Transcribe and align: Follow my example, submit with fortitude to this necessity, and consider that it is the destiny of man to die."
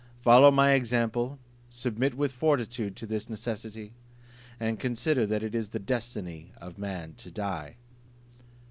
Follow 0.19 0.49
my 0.49 0.71
example, 0.73 1.37
submit 1.69 2.15
with 2.15 2.31
fortitude 2.31 2.95
to 2.95 3.05
this 3.05 3.29
necessity, 3.29 3.93
and 4.59 4.79
consider 4.79 5.27
that 5.27 5.43
it 5.43 5.53
is 5.53 5.69
the 5.69 5.77
destiny 5.79 6.51
of 6.57 6.79
man 6.79 7.13
to 7.13 7.29
die." 7.29 7.75